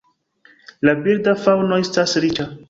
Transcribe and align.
La 0.89 0.95
birda 1.03 1.35
faŭno 1.43 1.79
estas 1.85 2.17
riĉa. 2.27 2.49